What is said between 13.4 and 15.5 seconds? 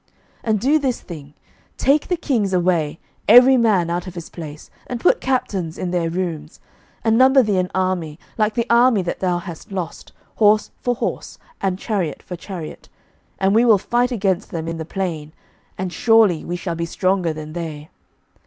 we will fight against them in the plain,